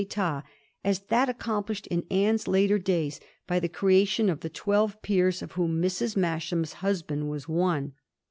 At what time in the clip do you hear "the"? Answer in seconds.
3.59-3.69, 4.39-4.49